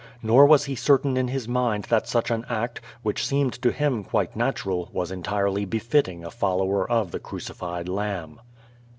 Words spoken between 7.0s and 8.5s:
the Crucified Lamb.